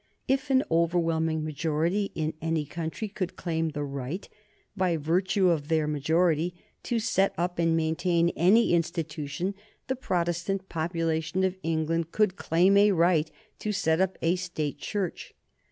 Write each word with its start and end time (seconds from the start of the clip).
If 0.27 0.49
an 0.49 0.63
overwhelming 0.71 1.43
majority 1.43 2.11
in 2.15 2.33
any 2.41 2.65
country 2.65 3.07
could 3.07 3.35
claim 3.35 3.69
the 3.69 3.83
right, 3.83 4.27
by 4.75 4.97
virtue 4.97 5.51
of 5.51 5.67
their 5.67 5.85
majority, 5.85 6.55
to 6.81 6.97
set 6.97 7.35
up 7.37 7.59
and 7.59 7.77
maintain 7.77 8.29
any 8.29 8.73
institution, 8.73 9.53
the 9.85 9.95
Protestant 9.95 10.67
population 10.69 11.43
of 11.43 11.55
England 11.61 12.11
could 12.11 12.35
claim 12.35 12.77
a 12.77 12.93
right 12.93 13.29
to 13.59 13.71
set 13.71 14.01
up 14.01 14.17
a 14.23 14.37
State 14.37 14.79
Church. 14.79 15.35